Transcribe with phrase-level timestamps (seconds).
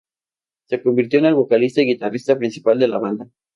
[0.67, 3.27] Se convirtió en el vocalista y guitarrista principal de la banda.